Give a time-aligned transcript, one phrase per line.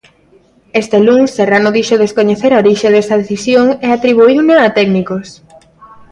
[0.81, 5.27] Este luns Serrano dixo descoñecer a orixe desa decisión e atribuíuna a técnicos.